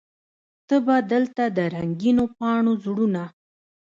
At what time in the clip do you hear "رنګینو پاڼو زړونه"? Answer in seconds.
1.75-3.23